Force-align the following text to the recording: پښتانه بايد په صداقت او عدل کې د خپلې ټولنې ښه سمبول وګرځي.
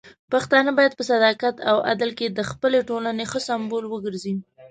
پښتانه 0.31 0.69
بايد 0.77 0.93
په 0.95 1.03
صداقت 1.11 1.55
او 1.69 1.77
عدل 1.89 2.11
کې 2.19 2.27
د 2.29 2.39
خپلې 2.51 2.79
ټولنې 2.89 3.25
ښه 3.31 3.39
سمبول 3.47 3.83
وګرځي. 3.87 4.35